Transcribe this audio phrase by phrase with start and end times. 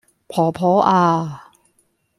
[0.27, 1.51] 婆婆呀......